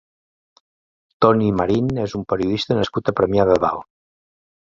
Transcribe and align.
Toni 1.25 1.49
Marín 1.59 1.91
és 2.05 2.15
un 2.21 2.23
periodista 2.33 2.79
nascut 2.79 3.13
a 3.13 3.15
Premià 3.21 3.47
de 3.51 3.59
Dalt. 3.65 3.87